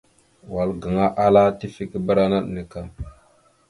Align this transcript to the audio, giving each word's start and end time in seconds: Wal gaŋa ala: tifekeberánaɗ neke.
Wal 0.53 0.69
gaŋa 0.81 1.05
ala: 1.25 1.43
tifekeberánaɗ 1.59 2.45
neke. 2.53 2.81